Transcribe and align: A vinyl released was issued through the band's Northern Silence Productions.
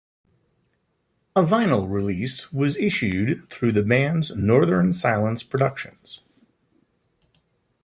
A 1.35 1.43
vinyl 1.43 1.87
released 1.87 2.51
was 2.51 2.75
issued 2.75 3.47
through 3.51 3.71
the 3.73 3.83
band's 3.83 4.31
Northern 4.35 4.93
Silence 4.93 5.43
Productions. 5.43 6.21